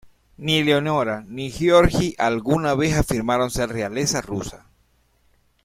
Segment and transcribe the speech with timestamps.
[0.45, 4.65] Ni Eleonora ni Georgi alguna vez afirmaron ser realeza rusa.